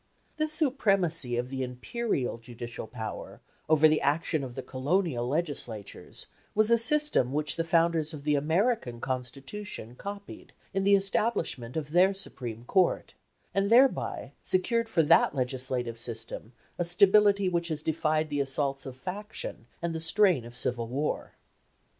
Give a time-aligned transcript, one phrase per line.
[0.37, 6.71] This supremacy of the imperial judicial power over the action of the Colonial Legislatures was
[6.71, 12.15] a system which the founders of the American Constitution copied in the establishment of their
[12.15, 13.13] supreme Court,
[13.53, 18.97] and thereby secured for that legislative system a stability which has defied the assaults of
[18.97, 21.35] faction and the strain of civil war.